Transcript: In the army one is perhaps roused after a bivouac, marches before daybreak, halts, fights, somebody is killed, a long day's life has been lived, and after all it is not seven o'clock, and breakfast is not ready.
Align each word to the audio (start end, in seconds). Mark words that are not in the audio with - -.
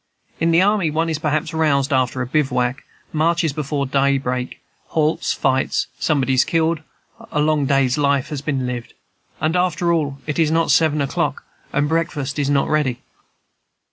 In 0.39 0.49
the 0.49 0.63
army 0.63 0.89
one 0.89 1.09
is 1.09 1.19
perhaps 1.19 1.53
roused 1.53 1.93
after 1.93 2.23
a 2.23 2.25
bivouac, 2.25 2.81
marches 3.13 3.53
before 3.53 3.85
daybreak, 3.85 4.59
halts, 4.87 5.31
fights, 5.31 5.85
somebody 5.99 6.33
is 6.33 6.43
killed, 6.43 6.81
a 7.31 7.39
long 7.39 7.67
day's 7.67 7.99
life 7.99 8.29
has 8.29 8.41
been 8.41 8.65
lived, 8.65 8.95
and 9.39 9.55
after 9.55 9.93
all 9.93 10.17
it 10.25 10.39
is 10.39 10.49
not 10.49 10.71
seven 10.71 11.01
o'clock, 11.01 11.43
and 11.71 11.87
breakfast 11.87 12.39
is 12.39 12.49
not 12.49 12.67
ready. 12.67 12.99